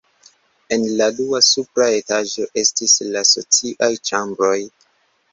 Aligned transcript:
En 0.75 0.85
la 1.01 1.07
dua 1.17 1.41
supra 1.47 1.85
etaĝo 1.97 2.47
estis 2.61 2.95
la 3.17 3.23
sociaj 3.33 3.91
ĉambroj. 4.11 4.57